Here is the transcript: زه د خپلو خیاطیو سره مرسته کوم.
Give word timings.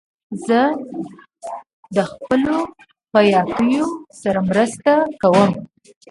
زه 0.47 0.61
د 1.95 1.97
خپلو 2.11 2.57
خیاطیو 3.11 3.85
سره 4.21 4.39
مرسته 4.49 4.93
کوم. 5.21 5.51